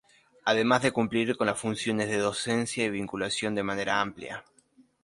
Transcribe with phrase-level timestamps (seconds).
[0.45, 4.43] Además de cumplir con las funciones de docencia y vinculación de manera amplia.